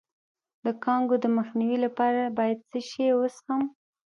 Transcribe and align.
د 0.63 0.65
کانګو 0.83 1.15
د 1.23 1.25
مخنیوي 1.37 1.77
لپاره 1.85 2.21
باید 2.37 2.57
څه 2.69 2.79
شی 2.89 3.07
وڅښم؟ 3.17 3.61